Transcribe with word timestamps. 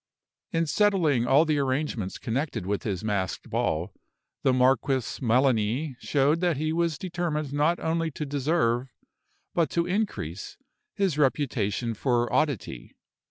In 0.51 0.65
settling 0.65 1.27
all 1.27 1.45
the 1.45 1.59
arrangements 1.59 2.17
connected 2.17 2.65
with 2.65 2.81
his 2.81 3.03
masked 3.03 3.51
ball, 3.51 3.93
the 4.41 4.51
Marquis 4.51 5.21
Melani 5.21 5.95
showed 5.99 6.39
that 6.39 6.57
he 6.57 6.73
was 6.73 6.97
determined 6.97 7.53
not 7.53 7.79
only 7.79 8.09
to 8.09 8.25
deserve, 8.25 8.91
but 9.53 9.69
to 9.69 9.85
increase, 9.85 10.57
his 10.95 11.19
reputation 11.19 11.93
for 11.93 12.33
oddity. 12.33 12.95